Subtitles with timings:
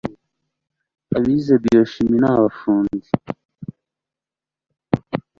[1.17, 3.07] Abize BioChimie ni abafundi